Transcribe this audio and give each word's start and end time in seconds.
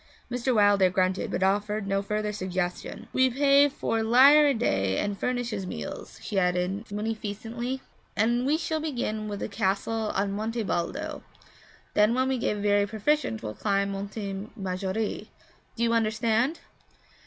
Mr. 0.31 0.55
Wilder 0.55 0.89
grunted, 0.89 1.29
but 1.29 1.43
offered 1.43 1.85
no 1.85 2.01
further 2.01 2.33
suggestion. 2.33 3.07
'We 3.13 3.29
pay 3.29 3.69
four 3.69 4.01
lire 4.01 4.47
a 4.47 4.53
day 4.55 4.97
and 4.97 5.15
furnish 5.15 5.51
his 5.51 5.67
meals,' 5.67 6.19
she 6.23 6.39
added 6.39 6.91
munificently. 6.91 7.83
'And 8.17 8.47
we 8.47 8.57
shall 8.57 8.79
begin 8.79 9.27
with 9.27 9.41
the 9.41 9.47
castle 9.47 10.11
on 10.15 10.31
Monte 10.31 10.63
Baldo; 10.63 11.21
then 11.93 12.15
when 12.15 12.29
we 12.29 12.39
get 12.39 12.57
very 12.57 12.87
proficient 12.87 13.43
we'll 13.43 13.53
climb 13.53 13.91
Monte 13.91 14.47
Maggiore. 14.57 15.29
Do 15.75 15.83
you 15.83 15.93
understand?' 15.93 16.61